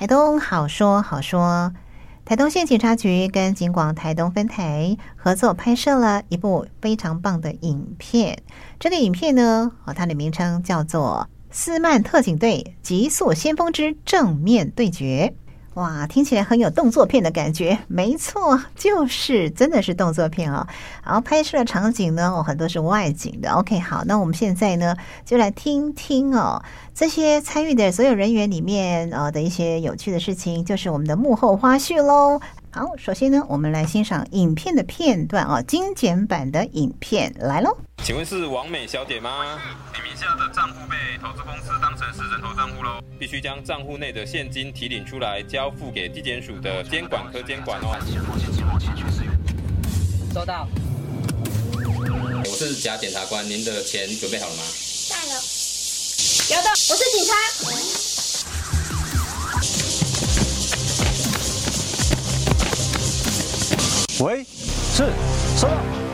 [0.00, 1.74] 台东好说好说，
[2.24, 8.42] 台东县警察局跟警广台东分台合作拍摄了一部非常棒的影片。
[8.78, 15.34] 这个影片呢，哦，它的名称叫做《斯曼特警队极速先锋之正面对决》。
[15.80, 20.66] 哇，听起来很有动作片的感觉，没错，就是真的是动作片哦。
[21.02, 23.50] 然后拍摄的场景呢，哦，很多是外景的。
[23.52, 26.62] OK，好，那我们现在呢，就来听听哦，
[26.94, 32.38] 这些参与的所有人员里面呃的一些有趣的事情，就是我们的幕后花絮喽。
[32.72, 37.76] 好，首先呢，我们来欣赏影片的片段啊，精简版的影片来喽。
[38.04, 39.58] 请问是王美小姐吗？
[39.92, 47.98] 你名下的账户被投资公司当成是人头账户喽，必须将账户内的现金提领出来，交付给地检署的监管科监管哦。
[50.32, 50.68] 收到。
[52.44, 54.62] 我是假检察官，您的钱准备好了吗？
[55.10, 55.32] 带了。
[56.50, 57.34] 有的，我是警察。
[64.20, 65.04] 喂，是，
[65.56, 66.09] 收到。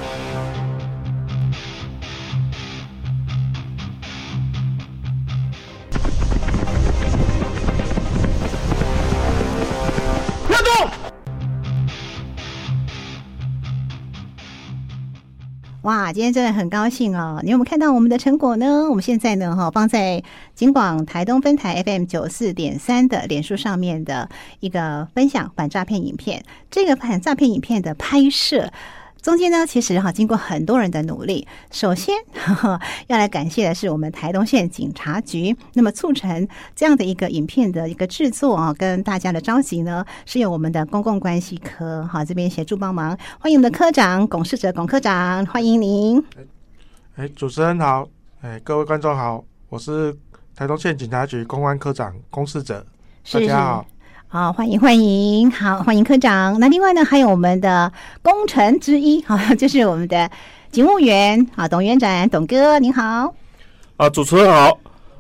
[15.87, 17.39] 哇，今天真的很高兴哦！
[17.45, 18.89] 你有没有看到我们的成果呢？
[18.91, 20.21] 我们现在呢，哈，放在
[20.53, 26.43] 金广台东分台 FM 九四点三的脸书上面的一个分享反诈骗影片。
[26.73, 28.73] 这个反诈骗影片的拍摄
[29.27, 31.45] 中间呢，其实哈，经过很多人的努力。
[31.73, 32.15] 首先
[33.09, 36.47] 要来感谢的是我们台东县警察局，那么促成
[36.77, 43.19] 这样的一个影片的一个制作啊，跟大家的召集呢，是由我们的公共关系科哈这边协助帮忙。
[43.41, 46.25] 欢迎我们的科长龚世哲龚科长，欢迎您。
[47.17, 48.09] 哎，主持人好，
[48.43, 50.17] 哎，各位观众好，我是。
[50.55, 52.87] 台东县警察局公安科长龚世哲，
[53.33, 53.87] 大家好，
[54.29, 56.59] 好欢迎欢迎，好欢迎科长。
[56.59, 57.91] 那另外呢，还有我们的
[58.23, 60.29] 功臣之一， 好，就是我们的
[60.73, 63.33] 警务员啊，董院长，董哥您好。
[63.97, 64.77] 啊，主持人好，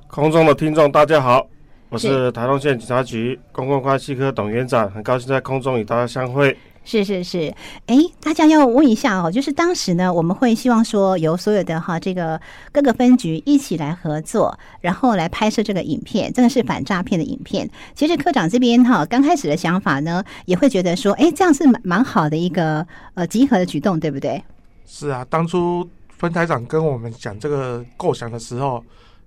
[0.09, 1.47] 空中的听众大家好，
[1.89, 6.57] 我是台东县警察局公共关系科董院长，很高兴在空中与大家相会。
[6.89, 7.53] 是是是，
[7.87, 17.69] 哎，大家要问一下哦，就是当时呢，我们会希望说由所有的哈这个各个分局一起来合作，然后来拍摄这个影片，这个是反诈骗的影片。
[17.97, 24.41] 其实科长这边哈刚开始的想法呢，也会觉得说，哎，这样是蛮蛮好的一个呃集合的举动，对不对？
[24.87, 25.85] 是啊，当初
[26.17, 28.81] 分台长跟我们讲这个构想的时候，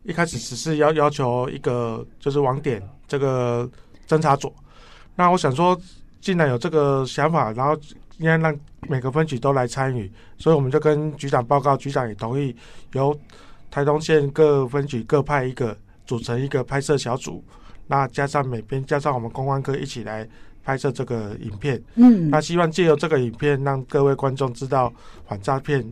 [0.03, 3.69] 一开始只是要要求一个就是网点这个
[4.07, 4.49] 侦查组，
[5.17, 5.77] 那我想说。
[6.21, 7.73] 既然有这个想法，然后
[8.17, 8.57] 应该让
[8.87, 12.55] 每个分局都来参与，所以我们就跟局长报告，局长也同意
[12.93, 13.17] 由
[13.71, 17.43] 台东县各分局各派一个组成一个拍摄小组，
[17.87, 20.27] 那加上每边加上我们公安科一起来
[20.63, 21.81] 拍摄这个影片。
[21.95, 24.91] 嗯，那希望借由这个影片让各位观众知道
[25.27, 25.83] 反诈骗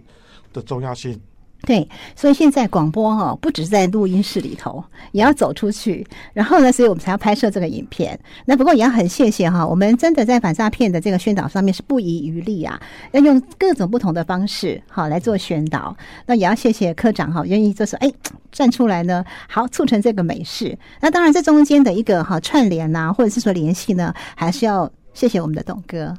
[0.51, 1.19] 的重要性。
[1.65, 1.85] 对，
[2.15, 4.81] 所以现在广播哈、哦，不只是在录音室里头，
[5.11, 6.05] 也要走出去。
[6.31, 8.17] 然后呢，所以我们才要拍摄这个影片。
[8.45, 12.79] 那不过也要很谢谢哈，我们真的在反诈骗的这个宣导上面是不遗余力啊，
[13.11, 15.93] 要用各种不同的方式好来做宣导。
[16.25, 18.09] 那也要谢谢科长哈，愿意就是哎
[18.51, 20.77] 站出来呢，好促成这个美事。
[21.01, 26.13] 那当然这中间的一个哈串联呐，或者是说联系呢，还是要谢谢我们的董哥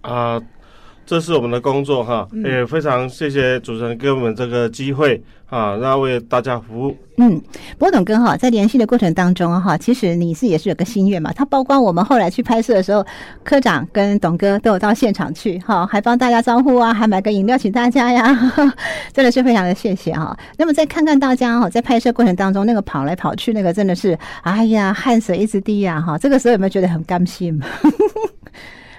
[0.00, 0.40] 啊。
[1.08, 6.94] 这是我们的工作哈，也非常谢谢主持人给我们这个机会啊，那为大家服务。
[7.16, 7.40] 嗯，
[7.78, 11.32] 不过董哥哈，在联系的过程当中哈，其实你是也是有个心愿嘛。
[11.32, 13.02] 他包括我们后来去拍摄的时候，
[13.42, 18.52] 科长跟董哥都有到现场去哈，还帮大家招呼啊，还买个饮料请大家呀，
[19.14, 20.38] 真的是非常的谢谢哈。
[20.58, 26.18] 那么再看看大家哈，在拍摄过程当中那个跑来跑去，那个真的是哎呀，汗水一直滴呀哈。
[26.18, 27.58] 这个时候有没有觉得很甘心？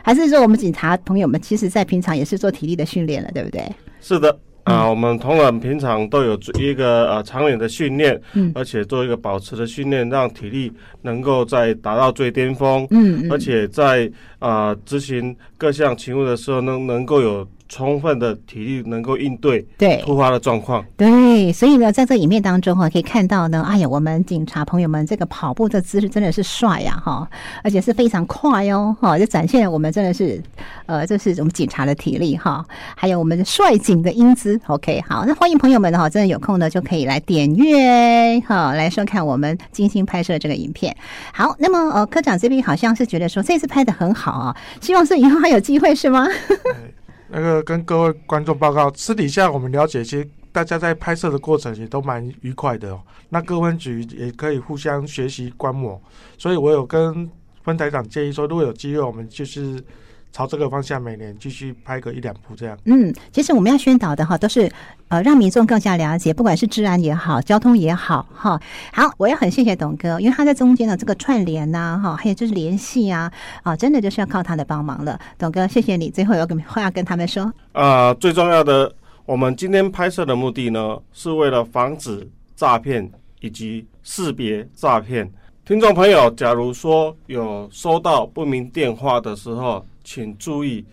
[0.04, 3.62] 还是说我们警察朋友们，其实在平常也是做体力的训练了，对不对？
[4.02, 10.72] 是的，啊，我们同仁平常都有一个呃长远的训练，嗯，而且做一个保持的训练，让体力
[11.02, 17.48] 能够在达到最巅峰，嗯，而且在啊执行各项勤务的时候，能能够有。
[17.69, 27.30] 充分的体力能够应对对突发的状况，对，所以呢，在这影片当中哈，可以看到呢，哎呀，我们警察朋友们这个跑步的姿势真的是帅呀哈，
[27.63, 30.42] 而且是非常快哦哈，就展现了我们真的是
[30.88, 34.60] 呃，这是我们警察的体力哈，还有我们帅警的英姿。
[34.66, 40.95] OK，好，那欢迎朋友们哈，真的有空呢就可以来点阅哈，来收看我们精心拍摄的这个影片。
[41.31, 46.27] 好，那么呃，科长这边好像是觉得说这次拍的很好啊，希望是以后还有机会是吗？
[47.30, 53.02] 那个跟各位观众报告，私底下我们了解，其实大家在拍摄的过程也都蛮愉快的哦。
[53.30, 56.02] 那各分局也可以互相学习观摩，
[56.38, 57.30] 所以我有跟
[57.64, 59.84] 分台长建议说，如果有机会，我们就是。
[60.31, 62.78] 朝这个方向，每年继续拍个一两部这样。
[62.86, 64.72] 嗯，其实我们要宣导的哈，都是
[65.08, 68.62] 呃让民众更加了解，不管是治安也好，交通也好哈。
[68.94, 73.31] 好，我也很谢谢董哥，因为他在中间的这个串联呐哈，还有就是联系啊
[73.64, 75.20] 啊，真的就是要靠他的帮忙了。
[75.38, 78.14] 董哥，谢谢你，最后有个话 要跟他们说、呃。
[78.16, 78.94] 最重要的，
[79.26, 83.10] 我们今天拍摄的目的呢，是为了防止诈骗
[83.42, 85.30] 以及识别诈骗。
[85.66, 90.83] 听众朋友，假如说有收到不明电话的时候，请注意，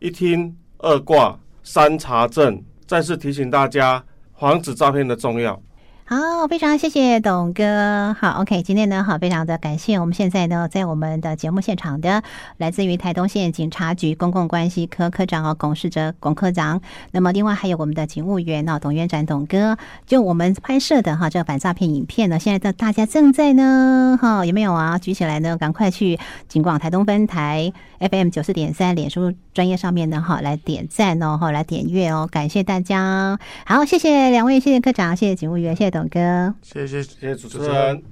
[0.00, 2.62] 一听二挂三查证。
[2.86, 5.58] 再次提醒大家，防止诈骗的重要。
[6.08, 8.14] 好，非常谢谢董哥。
[8.20, 9.98] 好，OK，今天呢，好，非常的感谢。
[9.98, 12.22] 我们现在呢，在我们的节目现场的，
[12.58, 16.80] 来自于台东县警察局公共关系科科长哦，龚世哲龚科长。
[17.10, 19.76] 那么，另外还有我们的警务员哦，董院长董哥。
[20.06, 24.96] 就我们拍摄的哈，这个反诈骗影片呢，现在的大家正在呢，哈，有没有啊？
[25.00, 33.40] 举起来呢，赶快去警广台东分台 FM 九四点三脸书专业上面呢，哈，来点赞哦，哈，来点阅哦，感谢大家。
[33.64, 35.95] 好，谢谢两位，谢谢科长，谢谢警务员，谢谢。
[35.96, 38.02] 董哥，谢谢谢谢主持人。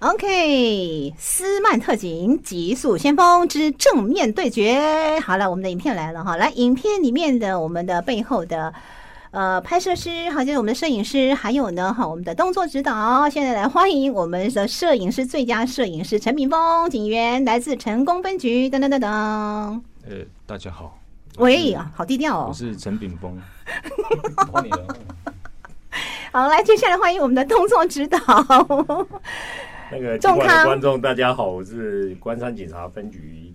[0.00, 5.18] OK，斯曼特警极速先锋之正面对决。
[5.24, 8.74] 好了，我们的影片来了哈，来，影片里面的我们的背后的。
[9.30, 13.28] 呃，拍摄师，好，就是我们的摄影师，还有呢，哈，我们的动作指导。
[13.28, 18.70] 现在来欢迎我们的摄影师，最佳摄影师陈炳峰警员，来自成功分局。
[18.70, 19.08] 噔噔噔噔。
[20.08, 20.98] 呃，大家好。
[21.36, 22.46] 喂，好低调哦。
[22.48, 23.38] 我是陈炳锋。
[26.32, 28.18] 好，来，接下来欢迎我们的动作指导。
[29.90, 33.52] 那个观众，大家好，我是关山警察分局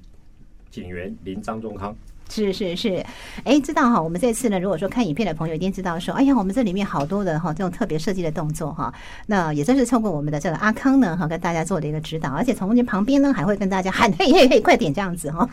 [0.69, 1.95] 警员林张仲康。
[2.33, 3.05] 是是是，
[3.43, 8.91] 哎，知道哈，我们这次呢，如果说看影片的朋友一定知道说，哎呀，我们这里面好多的哈，这种特别设计的动作哈，
[9.27, 15.47] 那也正是透过我们的这个阿康呢哈，跟大家做的一个指导，而且从您旁边呢还会跟大家喊嘿嘿嘿，快点这样子哈。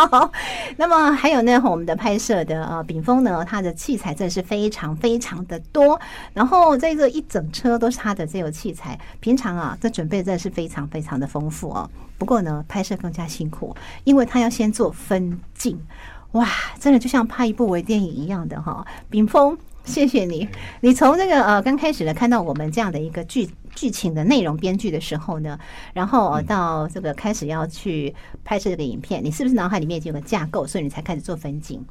[0.78, 6.00] 那么还有呢，我们的拍摄的呃炳峰呢，他的器材真的是非常非常的多，
[6.32, 11.90] 然后这个一整车都是他的这个器材，平常啊这准备真的是非常非常的丰富哦。
[12.18, 15.78] 不过呢，拍摄更加辛苦，因为他要先做分镜，
[16.32, 18.86] 哇，真的就像拍一部微电影一样的哈。
[19.08, 20.46] 炳峰，谢谢你，
[20.80, 25.58] 你从这个呃刚开始的看到我们这样的一个剧剧情的内容编剧的时候呢，
[25.94, 28.14] 然后到这个开始要去
[28.44, 31.82] 拍摄这个影片，你是不是脑海里面已经有个架构，所以你才开始做分镜？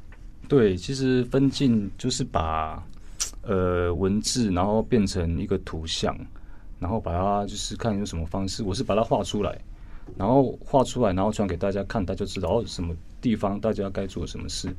[0.48, 2.84] 对，其实分镜就是把
[3.42, 6.16] 呃文字然后变成一个图像，
[6.78, 9.58] 然后把它就是看用什么方式，我是把它画出来。
[10.16, 14.70] 然后画出来，然后传给大家看，大家就知道哦，什么地方大家该做什么事，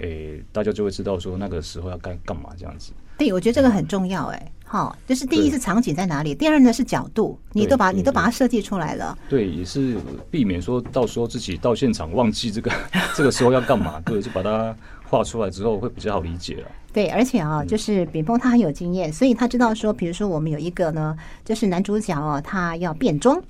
[0.00, 2.92] 诶，大家就会知道说那个时候要该干嘛这样子。
[3.16, 9.16] 对，我觉得这个很重要，哎，好，就是第一是场景在哪里，第二呢是角度，你都把你都把它设计出来了。
[9.30, 9.96] 对，也是
[10.30, 12.70] 避免说到时候自己到现场忘记这个
[13.16, 14.76] 这个时候要干嘛，对，就把它
[15.08, 16.70] 画出来之后会比较好理解了。
[16.92, 23.42] 对，而且啊，就是炳峰他很有经验，所以他知道说，比如说我们有一个呢，就是男主角哦，他要变装。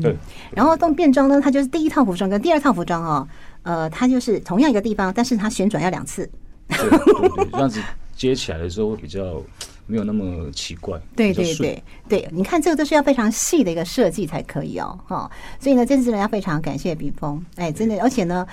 [0.00, 0.16] 对，
[0.52, 3.28] 然后动变装呢，他就是第一套服装跟第二套服装哦，
[3.62, 6.28] 呃，它就是同样一个地方，但是它旋转要两次，
[6.68, 6.98] 对对
[7.36, 7.80] 对，这样子
[8.16, 9.42] 接起来的时候会比较
[9.86, 11.00] 没有那么奇怪。
[11.16, 18.46] 对对对对，你看这个都是要非常细的一个设计才可以哦，哈，所以呢，这次呢要非常感谢笔锋，哎，真的，而且呢。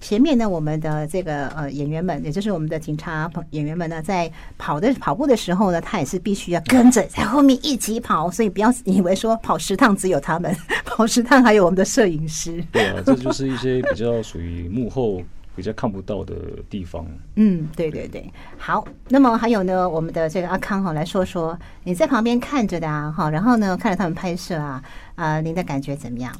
[0.00, 10.54] 前面呢，我们的这个呃演员们，也就是我们的警察演员们呢，在跑的跑步的时候呢，他也是必须要跟着在后面一起跑，所以不要以为说跑十趟只有他们，
[10.86, 12.64] 跑十趟还有我们的摄影师。
[12.70, 15.20] 对啊，这就是一些比较属于幕后
[15.56, 16.34] 比较看不到的
[16.70, 17.04] 地方。
[17.34, 18.86] 嗯，对对对，好。
[19.08, 24.82] 那么还有呢，我们的这个阿康哈，来说说你在旁边看着的啊，哈，然后呢，看着他们拍摄啊，
[25.16, 26.32] 啊，您的感觉怎么样？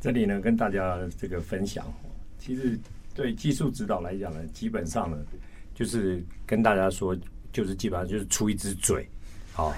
[0.00, 1.84] 这里呢，跟大家这个分享。
[2.44, 2.76] 其实
[3.14, 5.16] 对技术指导来讲呢，基本上呢，
[5.76, 7.16] 就是跟大家说，
[7.52, 9.08] 就是基本上就是出一只嘴，
[9.52, 9.72] 好，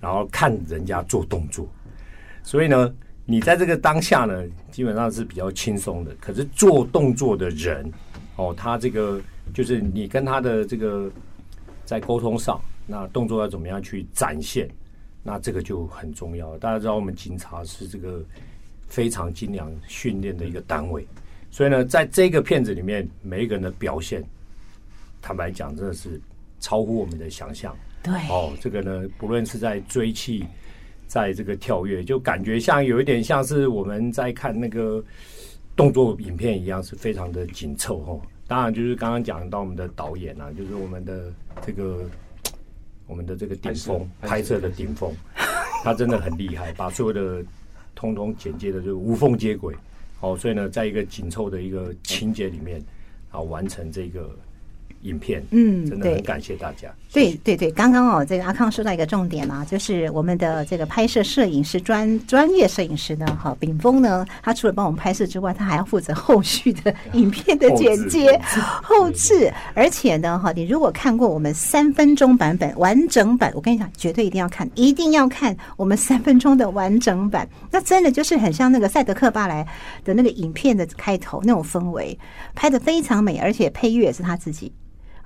[0.00, 1.68] 然后看人家做动作。
[2.42, 2.94] 所以呢，
[3.26, 6.16] 你在这个当下呢，基本上是比较轻松的。
[6.18, 7.92] 可是做动作的人，
[8.36, 9.20] 哦，他这个
[9.52, 11.10] 就是你跟他的这个
[11.84, 14.66] 在沟通上，那动作要怎么样去展现，
[15.22, 16.56] 那这个就很重要。
[16.56, 18.24] 大家知道，我们警察是这个
[18.88, 21.06] 非常精良训练的一个单位。
[21.56, 24.22] 所以呢，在这个片子里面，每一个人的表现，
[25.22, 26.20] 坦白讲，真的是
[26.60, 27.74] 超乎我们的想象。
[28.02, 30.44] 对，哦，这个呢，不论是在追气，
[31.06, 35.02] 在这个跳跃，就感觉像有一点像是我们在看那个
[35.74, 38.20] 动作影片一样，是非常的紧凑哦。
[38.46, 41.32] 当然就是刚刚讲到我们的导演啊，就是我们的
[41.64, 42.04] 这个
[43.08, 45.10] 我们的这个顶峰拍摄的顶峰，
[45.82, 47.42] 他真的很厉害，把所有的
[47.94, 49.74] 通通剪接的就无缝接轨。
[50.18, 52.82] 好，所以呢，在一个紧凑的一个情节里面，
[53.30, 54.36] 啊，完成这个。
[55.06, 56.88] 影片，嗯，真的很感谢大家。
[57.12, 68.38] 对对对，刚刚哦，这个阿康说到一个重点啊，就是我们的这个拍摄摄影师专专业摄影师呢，哈，炳峰呢，他除了帮我们拍摄之外，他还要负责后续的影片的剪接、
[68.82, 69.50] 后置。
[69.74, 77.48] 而且呢，哈，你如果看过我们三分钟版本完整版，我跟你讲，绝对一定要看，一定要看我们三分钟的完整版。
[77.70, 79.66] 那真的就是很像那个赛德克巴莱
[80.04, 82.18] 的那个影片的开头那种氛围，
[82.54, 84.70] 拍的非常美，而且配乐也是他自己。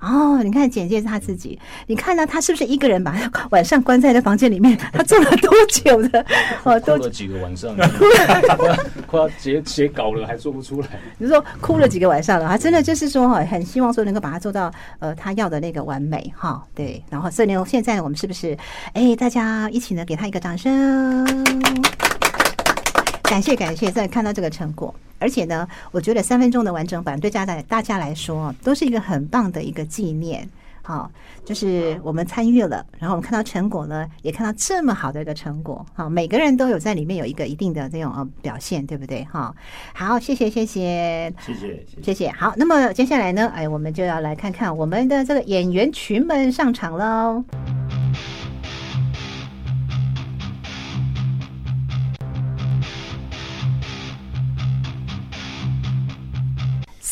[0.01, 4.77] 哦，你看简介是他自己，你看到他是不是一个人把他晚上关在那房间里面？
[4.91, 6.25] 他做了多久的？
[6.63, 7.75] 哦，做了几个晚上
[9.07, 10.87] 快要写写稿了还做不出来。
[11.17, 12.47] 你说哭了几个晚上了？
[12.47, 16.63] 他真的就是说哈，很希望说能够把它做到呃他要的那个完美哈。
[16.73, 18.57] 对，然后所以呢，现在我们是不是
[18.93, 22.10] 哎大家一起呢给他一个掌声？
[23.31, 30.45] 感谢感谢，在看到这个成果，而且呢，我觉得三分钟的完整版对家来大家来说都是一个很棒的一个纪念。
[30.81, 31.09] 好，
[31.45, 35.85] 就是我们参与了，然后我们看到成果呢，也看到这么好的一个成果。
[35.93, 39.23] 好，每个人都有在里面有一个一定的这种呃表现，对不对？
[39.31, 39.55] 哈，
[39.93, 42.29] 好，谢谢，谢谢，谢谢，谢谢。
[42.31, 47.45] 好，那么接下来呢，哎，我们就要来看看我们的这个演员群们上场喽。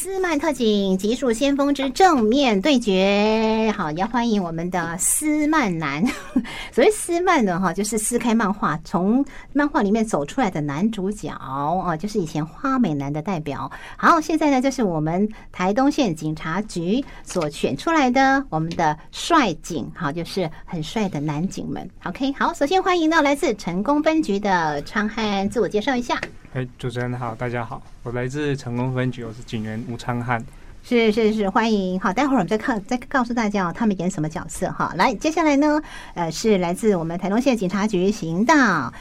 [0.01, 6.01] 斯曼特警极速先锋之正面对决，好，要欢迎我们的斯曼男。
[6.71, 13.69] 所谓斯曼呢，哈，就是撕开漫画，从漫画里面走出来的男主角哦，就是以前花美男的代表。
[13.97, 21.85] 好，现在呢，就是我们台东县警察局所选出来的我们的帅警，好，就是很帅的男警们。
[22.05, 26.17] OK，好，首先欢迎到来自成功分局的昌汉，自我介绍一下。
[26.53, 30.43] 哎，主持人好，大家好，我来自成功分局，我是警员吴昌汉。
[30.83, 31.99] 是是是，欢迎。
[31.99, 34.91] 好，待会儿我们再看，再告诉大家哦，他们演什么角色哈。
[34.97, 35.79] 来，接下来呢，
[36.15, 38.91] 呃，是来自我们台东县警察局行道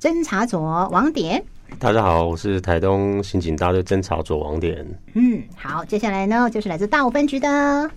[0.00, 1.44] 侦查组王典。
[1.78, 4.86] 大家好，我是台东刑警大队侦查组王典。
[5.12, 7.90] 嗯，好，接下来呢，就是来自大武分局的。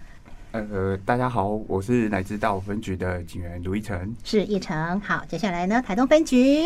[0.51, 4.13] 呃，大家好，我是来自大武分局的警员卢一成。
[4.25, 4.99] 是一成。
[4.99, 6.65] 好，接下来呢，台东分局。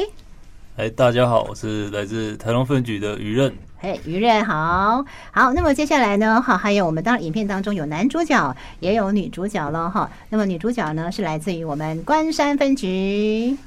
[0.77, 3.53] 哎，大家好，我是来自台东分局的于任。
[3.77, 5.51] 嘿，于任好，好。
[5.51, 10.09] 那么接下来呢，哈，还有我们当然影片当中有男主角，也有女主角了，哈。
[10.29, 13.57] 那么女主角呢，是来自于我们关山分局。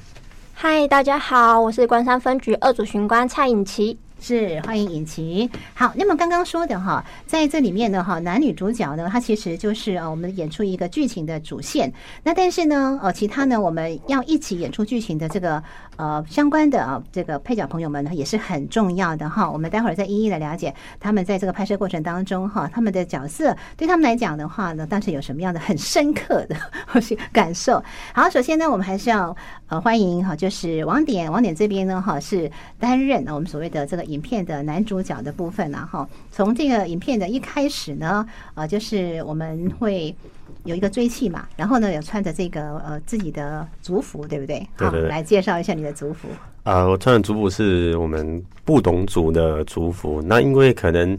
[0.55, 3.99] 嗨，大家好，我是关山分局二组巡官蔡颖琪。
[4.27, 5.47] 是，欢迎尹琪。
[5.75, 11.93] 好，那么刚刚说的哈，在这里面呢哈，男女主角呢，它其实就是呃，我们演出一个剧情的主线。
[12.23, 15.61] 那但是呢，呃，其他呢，我们要一起演出剧情的这个
[15.97, 19.47] 呃相关的啊这个配角朋友们呢，也是很重要的哈。
[19.47, 26.55] 我们待会儿再一一的了解他们在这个拍摄过程当中哈，他们的角色对他们来讲的话呢，当时有什么样的很深刻的
[26.91, 27.83] 或是感受。
[28.11, 34.14] 好，首先呢，我们还是要呃欢迎哈，就是网点网点这边呢哈是担任我们所谓的这个。
[34.15, 40.15] 影片的男主角的部分呢，哈，从这个影片的一开始呢，呃，就是我们会
[40.63, 44.65] 有一个追缉嘛，然后呢，有穿着这个呃自己的族服，对不对？
[44.77, 45.09] 对对对。
[45.09, 46.29] 来介绍一下你的族服。
[46.63, 50.21] 啊、呃，我穿的族服是我们布农族的族服。
[50.21, 51.17] 那因为可能，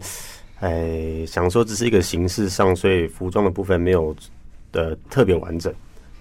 [0.59, 4.13] 哎，想说只是一个形式上，所以服装的部分没有
[4.71, 5.71] 的特别完整，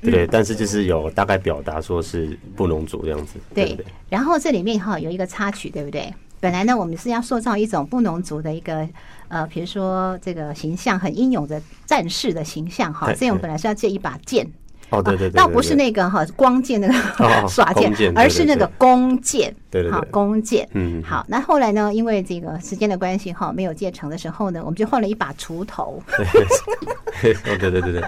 [0.03, 3.87] 对但是就是有大概表达说是布农族这样子，对不对，对？
[4.11, 6.13] 然后这里面哈有一个插曲，对不对？
[6.41, 8.87] 本来呢，我们是要塑造一种布农族的一个
[9.29, 14.47] 呃，比如说这个形象很英勇的战士的形象哈，所以我们本来是要借一把剑。
[14.91, 16.95] 哦，对对对，倒不是那个哈光剑那个
[17.49, 19.53] 耍剑，而是那个弓箭。
[19.83, 20.69] 对对对，弓箭。
[20.75, 21.25] 嗯，好。
[21.27, 26.03] 那后来呢，因为这个时间的关系哈，没有借成的时候呢，我们就换了一把锄头。
[27.23, 28.03] 对对对对对。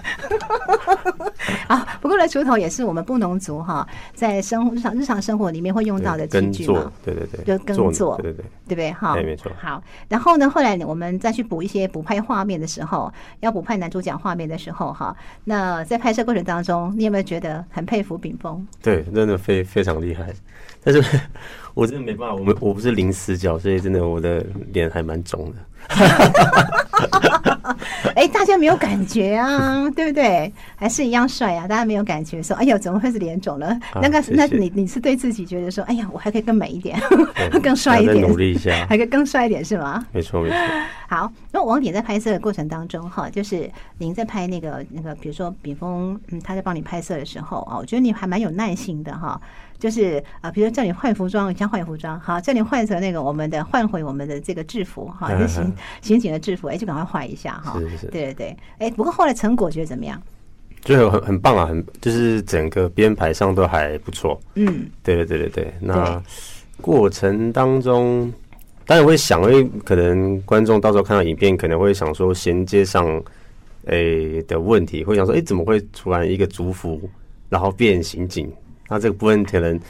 [1.66, 6.92] 啊， 不过呢，锄头也是我们布农族哈，在生活日常日常生活里面会用到的工具嘛。
[7.04, 8.16] 对对对，就耕作。
[8.22, 8.92] 对对对，对不对？
[8.92, 9.50] 哈，没错。
[9.58, 13.10] 好，然后呢，后来我们再去补一些补拍画面的时候，
[13.40, 16.68] 要补拍男主角画面的时候哈，那在拍摄过程当中。
[16.68, 18.66] 中，你有没有觉得很佩服炳峰？
[18.82, 20.26] 对，真的非非常厉害。
[20.84, 21.00] 但是
[21.74, 25.56] 我真的没办法，我们我不是零死角，所以真的我的脸还蛮肿的。
[28.14, 30.52] 哎、欸，大家没有感觉啊，对不对？
[30.74, 33.68] 还是一样帅啊，大家没有感觉说，哎呦，怎么会是脸肿了？
[33.92, 36.98] 啊、那个，谢谢那你你是对自己觉得说，哎呀，我还可以更美一点，
[37.62, 40.04] 更帅一点，努力一下，还可以更帅一点，是吗？
[40.12, 40.56] 没错，没错。
[41.08, 49.40] 好，那王典在拍摄的过程当中哈，就是您在拍那个那个，比如说秉丰，嗯，他在帮你拍摄的时候啊，我觉得你还蛮有耐心的哈。
[49.78, 57.78] 就是啊，比如说叫你换服装，你先换服装，好，叫你换成那个我们的换回我们的这个制服哈， 就刑刑警的制服，哎，就赶快换一下哈。
[57.78, 60.20] 是是是，对对对，哎，不过后来成果觉得怎么样？
[60.82, 64.40] 就很很棒啊，很就是整个编排上都还不错。
[64.54, 65.74] 嗯，对对对对对。
[65.80, 66.22] 那
[66.80, 68.32] 过程当中，
[68.86, 73.20] 当然会想，因为可能观众到时候看到影片，可能会想说衔接上
[73.86, 77.00] 诶的问题，会想说，哎，怎么会突然一个族服，
[77.48, 78.50] 然后变刑警？
[78.88, 79.80] 那这个部分可能，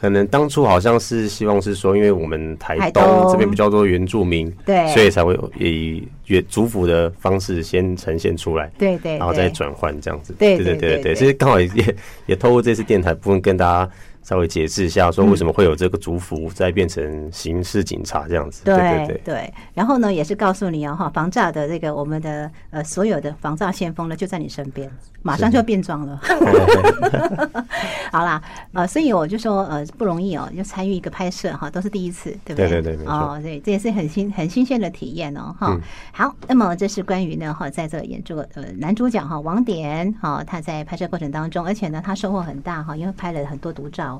[0.00, 11.94] 可能当初好像是希望是说，因为我们台东这边比较多原住民，对，所以才会以原族服的方式先呈现出来，对对，然后再转换这样子，对对对对对，其实刚好也
[12.26, 13.90] 也透过这次电台部分跟大家。
[14.22, 18.62] 稍微解释一下，说为什么会有这个族服，再变成刑事警察这样子？
[18.64, 19.54] 对对对对。
[19.74, 24.90] 然后呢，也是告诉你哦，哈，防诈的这个我们的呃所有的防诈先锋呢，就在你身边，
[25.22, 26.20] 马上就变装了。
[28.12, 28.40] 好啦，
[28.72, 32.68] 呃，所以我就说呃不容易哦，就参与一个拍摄哈，都是第一次，对不对？
[32.68, 35.76] 对对对，哦，对，这也是很新很新鲜的体验哦，哈。
[36.12, 44.11] 好，那么这是关于呢哈，在这演这个呃男主角哈王典哈，他在拍摄过程当中，而且呢他收获很大哈，因为拍了很多独照。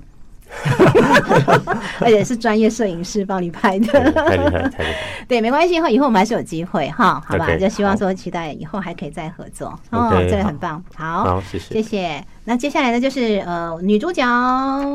[2.00, 4.94] 而且是专业摄影师帮你拍的，太厉害，太厉害。
[5.26, 7.56] 对，没关系，以后以后我们还是有机会哈，好吧？
[7.56, 10.82] 就希望说期待以后还可以再合作哦，真的很棒。
[10.94, 12.24] 好，谢谢，谢谢。
[12.44, 14.26] 那接下来呢，就是呃女主角，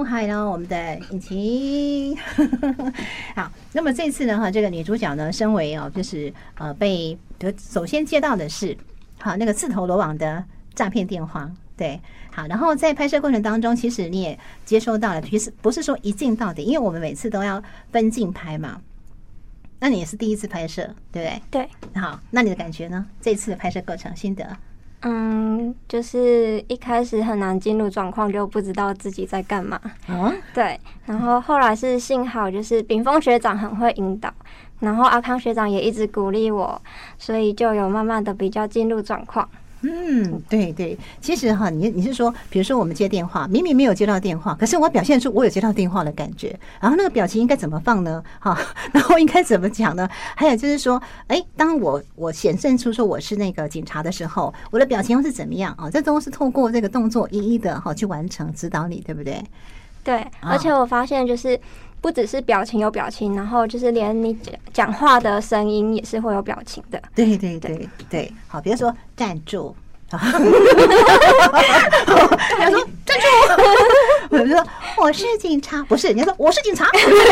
[0.03, 2.17] 还有我们的尹琪。
[3.35, 7.17] 好，那么这次呢，哈，这个女主角呢，身为哦，就是呃被
[7.57, 8.75] 首先接到的是
[9.19, 10.43] 好那个自投罗网的
[10.75, 11.49] 诈骗电话。
[11.77, 18.81] 对，好，然后在拍摄过程当中，其实你也接收到了，其实不是说一镜到底，因为我们每次都要分镜拍嘛。
[19.79, 21.41] 那你也是第一次拍摄，对不对？
[21.51, 22.01] 对。
[22.01, 23.05] 好，那你的感觉呢？
[23.21, 24.57] 这次的拍摄过程心得？
[25.01, 29.79] 嗯，就是一开始很难进入状况，就不知道自己在干嘛。
[30.07, 30.79] 嗯，对。
[31.05, 34.33] 然后后来是幸好，就是炳峰学长很会引导，
[34.79, 36.81] 然后阿康学长也一直鼓励我，
[37.19, 39.47] 所以就有慢慢的比较进入状况。
[39.81, 48.23] 嗯，对对，其实哈，你你是说，比如说我们接电话，明明没有接到电话，可是我表现出我有接到电话的感觉，然后那个表情应该怎么放呢？
[48.39, 48.57] 哈，
[48.91, 50.09] 然后应该怎么讲呢？
[50.35, 55.89] 还有就是说，哎，当我我显现出说我是那个警察的时候，我的表情又是怎么样啊？
[55.91, 59.43] 这都是透过这个动作一一的哈去完成，指导你，对不对？
[60.03, 61.59] 对，而且我发现就是。
[62.01, 67.01] 不只是表情有表情，然后就是连你讲讲话的声音也是会有表情的。
[67.15, 69.75] 对对对对，好，比如说站住，
[72.59, 73.27] 他说站住，
[74.37, 74.63] 我就说
[74.97, 76.85] 我是警察，不是，人家说我是警察，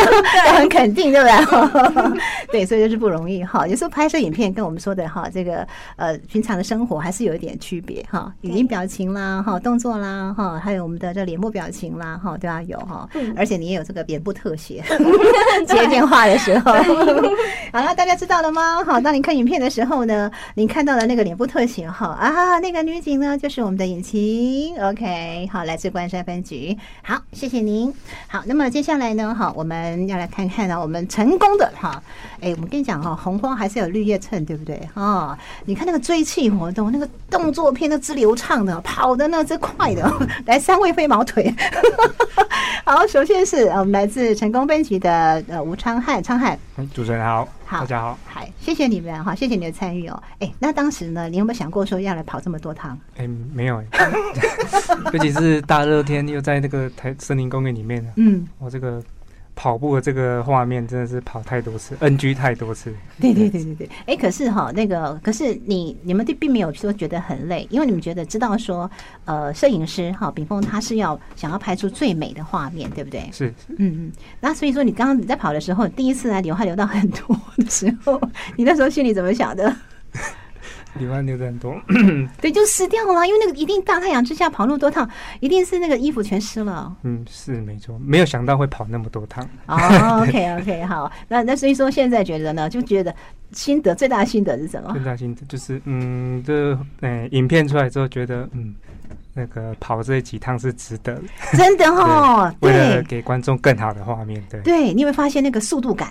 [0.55, 2.19] 很肯定，对不对？
[2.51, 3.65] 对，所以就是不容易哈。
[3.67, 13.07] 有时候拍摄影片跟我们说的哈，这个呃平常的生活还是有一点区别哈，语音表情啦，哈动作啦，哈还有我们的这脸部表情啦，哈都要有哈。
[13.35, 14.83] 而且你也有这个脸部特写，
[15.67, 16.71] 接电话的时候。
[17.71, 18.83] 好了，大家知道了吗？
[18.85, 24.73] 好，当你看影片的时候呢，你看到了那个脸部特写哈啊，那个女警呢就是我们的尹琪。
[24.82, 26.75] OK，好，来自关山分局。
[27.04, 27.93] 好，谢谢您。
[28.28, 32.01] 好，那么接下来呢，好，我们要来看看呢，我们成功的哈。
[32.41, 34.82] 哎，我们跟你讲哈，红花还是有绿叶衬，对不对？
[34.95, 40.12] 哦，你看那个追气活动，那个动作片那之流畅的，跑的那之快的，
[40.47, 41.54] 来三位飞毛腿。
[42.84, 46.58] 好，首先是我们来自成功分局的呃吴昌汉，昌汉。
[46.95, 50.23] 主持人好，好，大家好，嗨，谢谢你们哈，谢谢你的参与哦。
[50.39, 52.97] 哎，那当时呢，你有没有想过说要来跑这么多趟？
[53.17, 53.84] 哎，没有，
[55.12, 59.04] 尤其是大热天又在那个台森林公园里面，嗯，我这个。
[59.56, 62.94] 跑步的这个画面真的是跑太多次，NG 太多次。
[63.20, 68.89] 对对对对对，哎、欸，可是哈，那个可是你你们并没有说觉得很累，因为你们觉得知道说，
[69.24, 73.30] 呃，摄影师哈，秉峰他是要想要拍出最美的画面，对不对？
[73.32, 74.12] 是，嗯嗯。
[74.41, 78.20] 那所以说，你刚刚你在跑的时候，第一次来流汗流到很多的时候，
[78.58, 79.74] 你那时候心里怎么想的？
[80.97, 81.75] 流汗流的很多，
[82.41, 86.95] 对，就湿掉了，因为那个一定大太阳之下跑那么多趟，一定是那个衣服全湿了。
[87.03, 89.47] 嗯，是没错，没有想到会跑那么多趟。
[89.67, 89.75] 哦，
[90.23, 93.13] OK OK，好，那那所以说现在觉得呢，就觉得
[93.51, 94.93] 心得最大的心得是什么？
[94.93, 98.73] 最大心得就是，嗯，这呃，影片出来之后觉得，嗯，
[99.34, 101.21] 那个跑这几趟是值得，
[101.58, 106.10] 真的哦， 为了给观众更好的画面，对，对，你会发现那个速度感。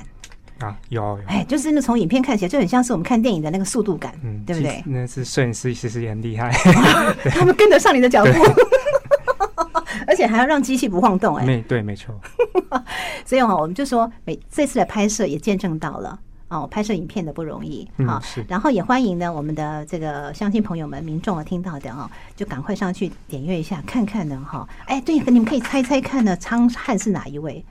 [0.61, 4.83] 啊，有，哎，就是那从影片看起来就很像是我们看电影的那个速度感，嗯，对不对？
[4.87, 6.51] 那是摄影师其实也很厉害，
[7.31, 8.31] 他们跟得上你的脚步，
[10.07, 12.15] 而且还要让机器不晃动，哎，没对，没错。
[13.27, 16.19] 所以哦，我们就说，每这次的拍摄也见证到了。
[16.49, 24.69] 哦，拍摄影片的不容易，好，然后也欢迎呢我们的这个相亲朋友们、民众啊听到的哦，就赶快上去点阅一下，看看呢哈。
[24.85, 27.65] 哎，对，你们可以猜猜看呢，昌汉是哪一位？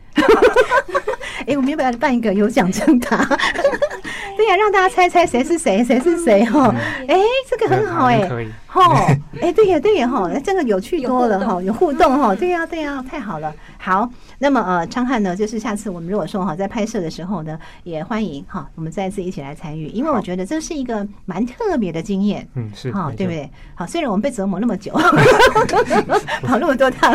[1.47, 3.17] 哎，我们要不要办一个有奖征答？
[4.35, 6.73] 对呀，让大家猜猜谁是谁，谁是谁哈？
[7.07, 7.15] 哎，
[7.49, 8.27] 这个很好哎，
[8.65, 9.05] 哈，
[9.41, 13.53] 哎，对呀，对呀哈，这个有趣多了哈，有互动哈，对呀，对呀，太好了。
[13.77, 23.49] 好，那么呃，昌汉呢，就是下次我们如果说哈，在拍摄的时候呢，也欢迎哈，我们再次一起来参与，因为我觉得这是一个蛮特别的经验，嗯，是哈，对不对？
[23.75, 24.91] 好，虽然我们被折磨那么久，
[26.41, 27.13] 跑那么多趟，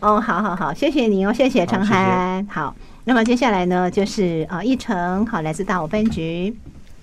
[0.00, 2.74] 哦，好好好，谢谢你哦，谢谢昌汉，好。
[3.06, 6.56] 那么接下来呢，就是啊，奕成，好，来自大武分局。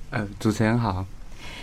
[0.09, 1.05] 呃，主持人好。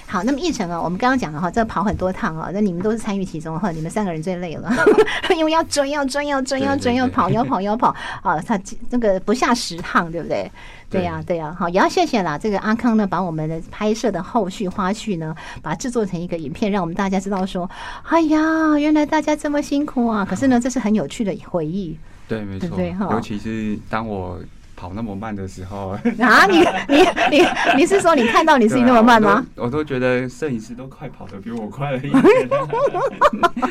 [0.06, 4.72] 好，那么奕成啊，我们刚刚讲了哈，这跑很多趟啊，那你们都是参与其中哈，你们三个人最累了，
[5.36, 10.50] 因为要追，要追，要追，要追，要跑，要跑，要跑啊，他那个不下十趟，对不对？
[10.88, 17.68] 对呀，对呀，好，也要谢谢啦，这个阿康呢，把我们的拍摄的后续花絮呢，把它制作成一个影片，让我们大家知道说，
[18.08, 21.98] 哎呀，原来大家这么辛苦啊，可是呢，这是很有趣的回忆。
[22.28, 22.78] 对，没错，
[23.10, 24.38] 尤其是当我
[24.78, 25.88] 跑那么慢的时候
[26.20, 27.46] 啊，你你你
[27.78, 29.44] 你是说你看到你自己那么慢吗？
[29.56, 32.48] 我都，我都觉得摄影师都快跑得比我快了一点，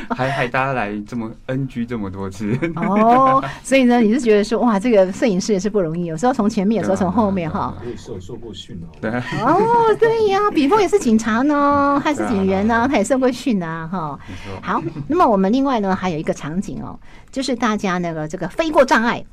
[0.14, 7.74] 还还大家来这么 NG 这么多次哦，所以呢，你是觉得说哇，这个摄影师也是不容易，有时候从前面，有时候从后面哈。
[7.82, 8.92] 我也是有受过训哦。
[9.00, 9.10] 对
[9.42, 14.20] 哦，对呀，比方也是警察呢，还是警员呢，他也受过训啊哈。
[14.62, 17.00] 好，那么我们另外呢还有一个场景哦，
[17.32, 19.24] 就是大家那个这个飞过障碍。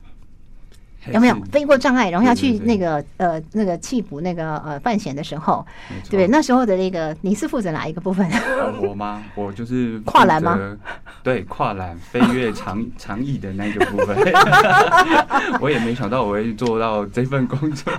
[1.12, 5.64] 有没有飞过障碍，然后要去那个呃那个缉捕那个呃犯嫌的时候，
[6.11, 6.27] 对？
[6.29, 8.27] 那时候的那个你是负责哪一个部分？
[8.81, 9.23] 我吗？
[9.35, 10.59] 我就是 跨栏吗？
[11.23, 14.17] 对，跨栏飞越长 长翼的那个部分。
[15.61, 17.93] 我也没想到我会做到这份工作。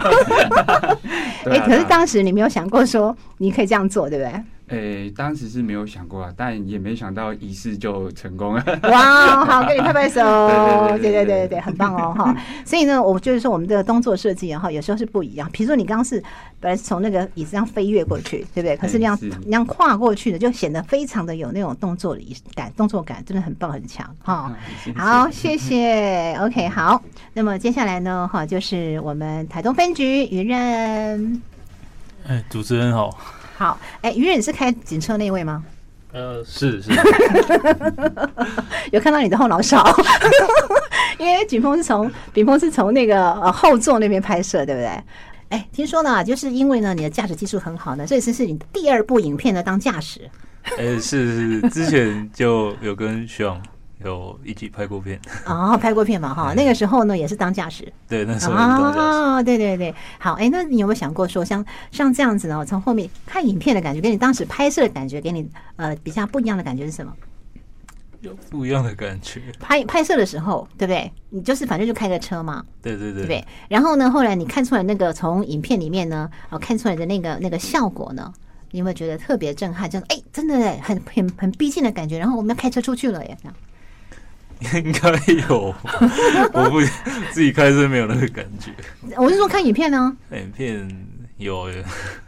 [1.45, 4.43] 哎，可是当时你没有想过说你可以这样做，对不对？
[4.67, 8.63] 诶、欸，当时是没有想过啊，但也没想到一试就成功了。
[8.89, 10.21] 哇，好，给你拍拍手，
[10.97, 12.35] 对对对对对，很棒哦哈。
[12.65, 15.47] 所以呢，我就是说，我们这个动作设计哈，有时候是不一样。
[15.51, 16.19] 比如说，你刚刚是
[16.59, 18.75] 本来是从那个椅子上飞跃过去，对不对？
[18.75, 22.21] 可是那样那样跨过去的，就显得非常的有那种动作的
[22.55, 24.51] 感，动作感真的很棒很强哈。
[24.95, 26.33] 好，谢谢。
[26.39, 26.99] OK，好。
[27.33, 31.39] 那么接下来呢，哈，就是我们台东分局于任。
[32.27, 33.15] 哎，主持人好。
[33.57, 35.63] 好，哎，于任是开警车那位吗？
[36.11, 36.91] 呃，是是，
[38.91, 39.83] 有看到你的后脑勺，
[41.19, 44.89] 因为景峰是从景峰是从那个呃后座那边拍摄，对不对？
[45.49, 50.29] 哎，听说呢，就是因为呢你的驾驶技术很好呢，所以这是你第二部影片呢当驾驶。
[50.77, 53.61] 哎，是是是，之前就有跟徐朗。
[54.09, 62.65] 有一起拍过片哦，拍过片嘛哈，那个时候呢也是当驾驶，对，那时候当驾驶，哦，对对对，好，哎，那你有没有想过说像像这样子呢？
[62.65, 67.11] 从后面看影片的感觉，跟你当时拍摄的感觉，给你呃比较不一样的感觉是什么？
[68.21, 69.39] 有不一样的感觉。
[69.59, 71.11] 拍拍摄的时候，对不对？
[71.29, 73.47] 你就是反正就开个车嘛，对对对，对，对。
[73.67, 78.33] 然后呢，后来你看出来那个从影片里面呢，哦，看出来的那个那个效果呢，
[78.71, 79.87] 你有没有觉得特别震撼？
[79.87, 82.17] 就是哎，真的很很很逼近的感觉。
[82.17, 83.55] 然后我们要开车出去了耶，这样。
[84.83, 85.11] 应该
[85.47, 85.73] 有，
[86.53, 86.81] 我不
[87.31, 88.71] 自己开车没有那个感觉。
[89.17, 90.87] 我是说看影片呢，影片
[91.37, 91.69] 有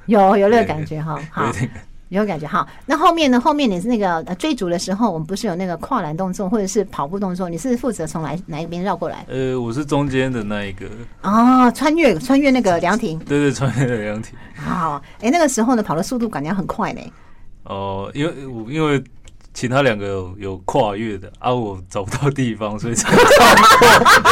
[0.06, 1.52] 有有那个感觉哈，好，
[2.10, 2.66] 有感觉哈。
[2.86, 3.40] 那后面呢？
[3.40, 7.50] 后面你是那个追逐的时候，我们不是有那个跨栏动作或者是跑步动作？
[7.50, 9.26] 你是负责从哪哪一边绕过来？
[9.28, 10.86] 呃，我是中间的那一个。
[11.24, 14.34] 哦，穿越穿越那个 凉亭，对对，穿越那个凉亭。
[14.56, 17.02] 好，哎，那个时候呢，跑的速度感觉很快呢。
[17.64, 19.04] 哦，因为我因为。
[19.58, 23.12] 其他两个有有跨越的啊，我找不到地方，所以才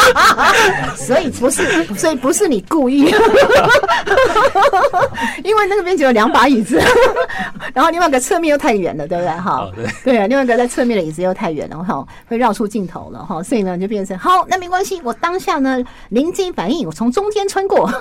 [0.95, 3.05] 所以不是，所以不是你故意，
[5.43, 6.79] 因为那边只有两把椅子，
[7.73, 9.33] 然后另外一个侧面又太远了，对不对？
[9.33, 17.91] 哈，对对啊，另外一个在侧面的椅子又太远了，哈，会绕出镜头了，哈，所以呢就变成好，那没关系，我当下呢临机反应，我从中间穿过，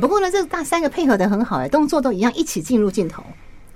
[0.00, 3.22] 不过呢，这大三个配合的很好，哎，动作都一样，一起进入镜头，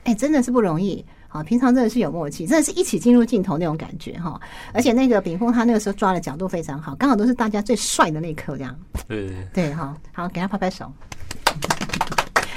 [0.03, 1.05] 哎，真的是不容易。
[1.33, 4.39] 好，平常真的是有默契，真的是一起进入镜头那种感觉哈。
[4.73, 8.77] 而且那个炳峰他那个时候抓的角度非常好，刚好都是大家最帅的那一刻，这样。
[9.07, 10.93] 对对对，好，好，给他拍拍手。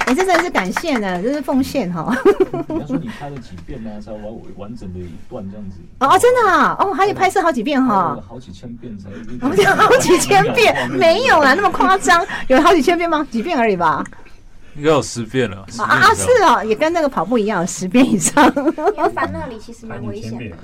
[0.06, 2.14] 哎、欸，这真的是感谢呢，这是奉献哈。
[2.68, 3.90] 你要说你拍了几遍呢？
[4.02, 4.22] 才完
[4.56, 5.78] 完整的一段这样子。
[6.00, 8.18] 哦，真的啊，哦，还有拍摄好几遍哈。
[8.28, 9.08] 好几千遍才。
[9.76, 12.22] 好几千遍 没有啦，那么夸张？
[12.48, 13.26] 有好几千遍吗？
[13.30, 14.04] 几遍而已吧。
[14.76, 16.14] 应该有十遍了啊啊！
[16.14, 18.44] 是哦，也跟那个跑步一样，十遍以上。
[18.96, 20.56] 因为翻那里其实蛮危险的，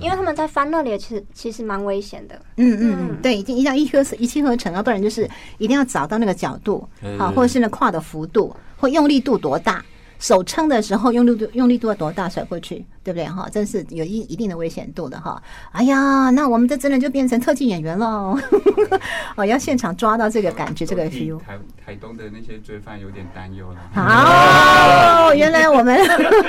[0.00, 2.34] 因为他们在翻那里其实其实蛮危险的。
[2.56, 6.86] 嗯嗯嗯，对，一定一定要一气一气呵成啊，不然就是一定要找到那个角度，
[7.18, 9.84] 好，或者是那跨的幅度或用力度多大，
[10.20, 12.86] 手撑的时候用力度用力度要多大甩过去。
[13.02, 13.48] 对不对哈？
[13.50, 15.42] 真是有一一定的危险度的哈！
[15.72, 18.06] 哎呀，那我们这真的就变成特技演员了
[19.36, 19.44] 哦！
[19.46, 21.38] 要现场抓到这个感觉，这个 feel。
[21.38, 23.76] 台台东的那些罪犯有点担忧了。
[23.94, 25.98] 好，原来我们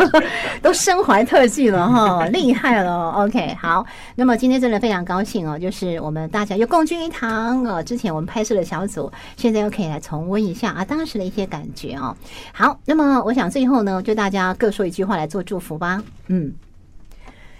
[0.62, 7.82] 都身怀特技了哈， 厉害了！OK，好，那么今天真的非常高兴哦，就是我们大家又共聚一堂哦。
[7.82, 12.14] 之前我们拍摄的小组，现在又可以来重温一下啊当时的一些感觉哦。
[12.52, 16.04] 好，那么我想最后呢，就大家各说一句话来做祝福吧。
[16.28, 16.46] 嗯。
[16.46, 16.54] 嗯，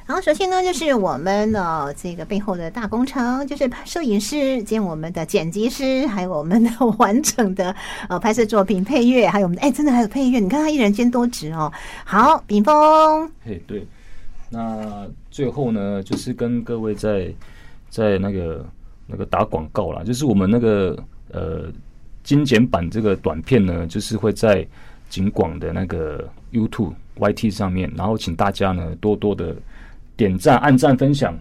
[0.08, 7.74] 好，首先呢，就是我们的这个背后的大工程，就是摄影师兼我们的剪辑师，还有我们的完整的
[8.10, 11.72] 呃拍摄作品配乐，还有我们哎，真的还有配乐，你看他一人兼多职哦。
[12.04, 13.88] 好，炳峰，嘿，对，
[14.50, 17.34] 那最后呢，就是跟各位在
[17.90, 18.66] 在那个
[19.08, 20.98] 那个打广告啦，就是我们那个
[21.32, 21.72] 呃
[22.24, 24.68] 精简版这个短片呢，就是会在
[25.12, 26.94] 警广的那个 YouTube。
[27.20, 29.56] YT 上面，然后请大家呢多多的
[30.18, 31.38] 点赞、按赞、分享、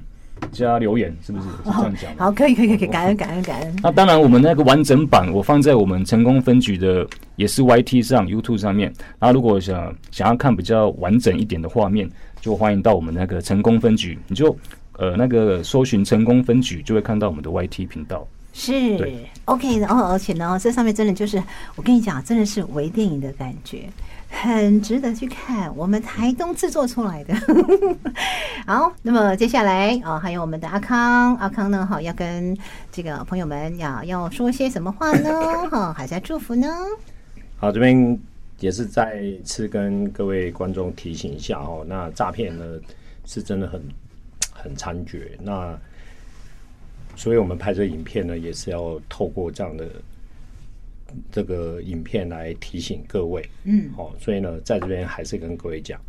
[0.52, 1.44] 加留言，是不是？
[1.48, 2.16] 是这样讲？
[2.18, 3.76] 好，可以，可以，可以，感恩，感恩，感恩。
[3.82, 7.06] 那当然，我们那个完整版我放在我们成功分局的
[7.36, 8.92] 也是 YT 上、YouTube 上面。
[9.18, 12.06] 然后，如果想想要看比较完整一点的画面，
[12.42, 14.54] 就欢迎到我们那个成功分局，你就
[14.98, 18.26] 呃那个搜寻成功分局，就会看到我们的 YT 频道。
[18.52, 21.42] 是，OK 的哦，而且呢，这上面真的就是
[21.76, 23.88] 我跟你讲，真的是微电影的感觉。
[24.32, 27.34] 很值得去看，我们台东制作出来的。
[28.64, 32.56] 好，那么接下来啊、哦，还有我们的阿康，阿康呢，哈，要跟
[32.92, 35.30] 这个朋友们要要说些什么话呢？
[35.68, 36.68] 哈，还在祝福呢。
[37.56, 38.16] 好，这边
[38.60, 42.64] 也是再次跟各位观众提醒一下哦，那诈骗呢
[43.24, 43.82] 是真的很
[44.54, 45.76] 很猖獗，那
[47.20, 49.86] 所以我们拍这影片呢，也是要透过这样的。
[51.32, 56.00] 这个影片来提醒各位，嗯，好，所以呢，在这边还是跟各位讲，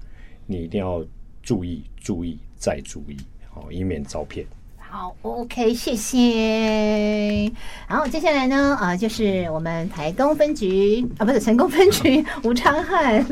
[0.46, 1.04] 你一定要
[1.42, 3.18] 注意、注意再注意，
[3.50, 4.46] 好，以免遭骗。
[4.78, 7.52] 好，OK，谢谢。
[7.88, 13.26] 然后接下来呢，啊，就是我们台东分局啊，不是成功分局吴昌汉。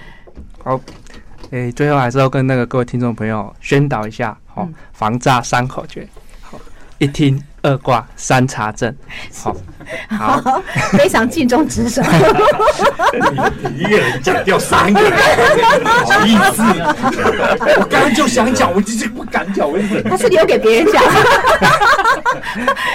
[0.64, 0.80] 好，
[1.50, 6.20] 诶，最后还是要跟那个各位听众朋友宣导一下，好，防诈三口诀，好，
[7.00, 7.42] 一听。
[7.62, 8.90] 二挂三查证，
[9.30, 9.54] 好，
[10.08, 12.00] 好，非常尽忠职守。
[13.68, 15.12] 你一个人讲掉三个人，
[15.84, 16.62] 好意思？
[17.76, 20.02] 我刚刚就想讲，我就是不敢讲，我一直。
[20.04, 21.04] 他是留给别人讲，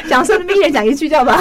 [0.10, 1.39] 讲说的，别人讲一句，叫吧？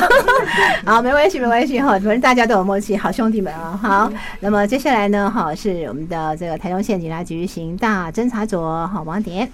[0.84, 3.80] 好，没关系，没关系哈，反正大家都有默契，好兄弟们啊。
[3.82, 9.50] 好，那么接下来呢，哈，是我们的这个台中县警察局刑大侦查组，好，王典。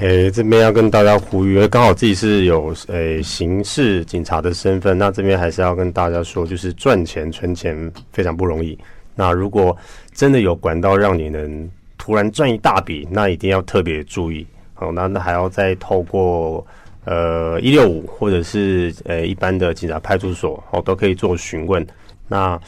[0.00, 8.78] 诶、这边要跟大家呼吁，刚好自己是有诶、刑事警察的身份，那这边还是要跟大家说，就是赚钱存钱非常不容易。
[9.14, 9.76] 那如果
[10.14, 14.46] 真的有管道让你能突然赚一大笔，那一定要特别注意。
[14.72, 16.66] 好，那那还要再透过
[17.04, 21.86] 呃一六五或者是呃、一般的警察派出所，哦都可以做询问。
[22.26, 22.58] 那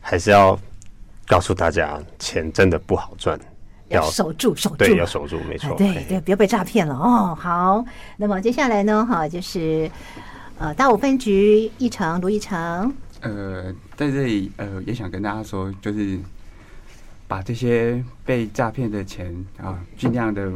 [0.00, 0.58] 还是要
[1.26, 3.38] 告诉大家，钱真的不好赚。
[3.88, 7.34] 要守住，守住，对，要守住，没错，对对，不要被诈骗了哦。
[7.34, 7.84] 好，
[8.16, 9.90] 那么接下来呢，哈，就是
[10.58, 16.18] 呃，大武分局议长卢议长，呃，在这里呃，也想跟大家说，就是
[17.28, 20.50] 把这些被诈骗的钱啊，尽量的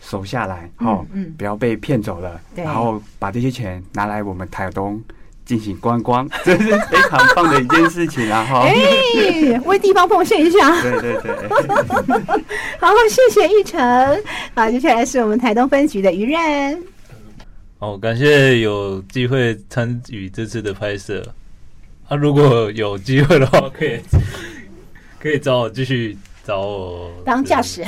[0.00, 5.02] 守下来，哦，嗯，不要被骗走了，然后把这些钱拿来我们台东。
[5.44, 8.44] 进行观光， 这是非常棒的一件事情啊！
[8.48, 10.80] 哈，哎，为地方奉献一下。
[10.82, 11.48] 对对对，
[12.80, 14.22] 好，谢谢玉成。
[14.54, 16.82] 好，接下来是我们台东分局的于任。
[17.78, 21.22] 好，感谢有机会参与这次的拍摄。
[22.08, 23.98] 啊，如果有机会的话，可以
[25.18, 27.84] 可以找我继续找我当驾驶，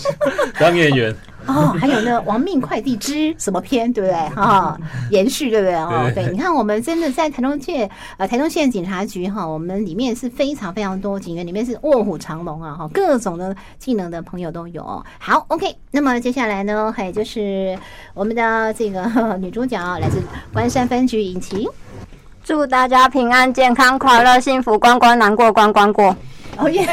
[0.58, 1.14] 当演员。
[1.46, 4.28] 哦，还有呢《亡命快递之什么篇》，对不对？
[4.36, 5.74] 哈、哦， 延续，对不对？
[5.74, 15.02] 哦，对，你看，我们真的在台中县呃台中县警察局哈，我们里面是非常非常多警员，里面是卧虎藏龙啊，哈，各种的技能的朋友都有。
[15.18, 17.76] 好，OK，那么接下来呢，还有就是
[18.12, 19.02] 我们的这个
[19.40, 21.66] 女主角来自关山分局尹晴，
[22.44, 26.14] 祝大家平安、健康、快乐、幸福，关关难过关关过。
[26.60, 26.86] 哦耶！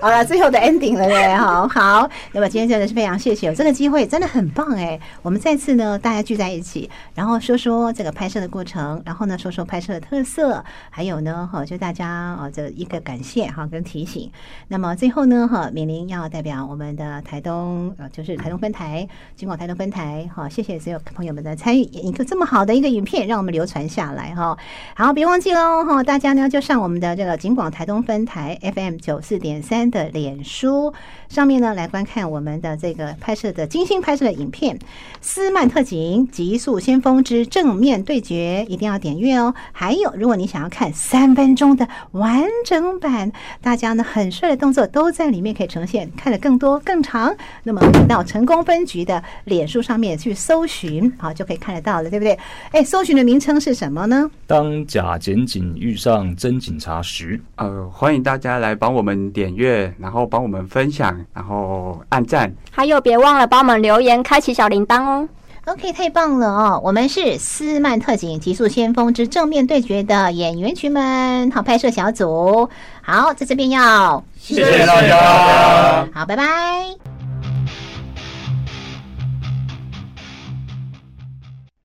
[0.00, 2.08] 好了，最后的 ending 了，对，好好。
[2.32, 4.98] 那么今天真的是非常谢谢，有这个机会真的很棒哎。
[5.22, 14.30] 我们再次呢，大家聚在一起，然后说说这个拍摄的过程，然后呢，说说拍摄的特色，还有呢，哈，就大家啊，这一个感谢哈跟提醒。
[14.68, 24.56] 那么最后呢，哈，敏玲要代表我们的台东呃，就是台东分台、金广台东分台，哈，谢谢所有朋友们的参与，一个这么好的一个影片，让我们流传下来哈。
[24.94, 30.92] 好，别忘记喽哈，大家呢就上我们的这个金广台东分台 FM 九四点三的脸书
[31.28, 34.76] 上面呢来观看我们的这个拍摄的精心拍摄的影片
[35.20, 39.54] 《斯曼特警极速先锋之正面对决》，一定要点阅哦。
[39.72, 52.38] 还有，如果你想要看三分钟的完整版，大家呢很帅的动作都在里面可以呈现，看得更多更长，那么到成功分局的脸书上面去搜寻，好就可以看得到了，对不对？
[52.72, 54.30] 哎，搜寻的名称是什么呢？
[54.46, 65.28] 当假检警遇上真警察时，呃，欢迎大家来帮我们点阅，然后帮我们分享，然后按赞，还有别忘了帮我们留言，开启小铃铛哦。
[65.66, 66.80] OK，太棒了哦！
[66.82, 72.68] 我们是斯曼特警极速先锋之正面对决的演员群们，好，拍摄小组，
[73.00, 77.21] 好，在这边要谢谢大家，好，拜拜。